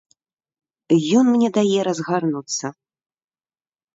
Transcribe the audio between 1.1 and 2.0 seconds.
Ён мне дае